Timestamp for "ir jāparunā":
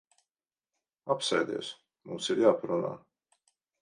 2.35-2.95